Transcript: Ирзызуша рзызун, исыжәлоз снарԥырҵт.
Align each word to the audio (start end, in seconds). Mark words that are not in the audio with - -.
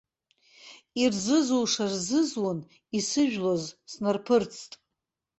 Ирзызуша 1.01 1.85
рзызун, 1.91 2.59
исыжәлоз 2.97 3.63
снарԥырҵт. 3.91 4.71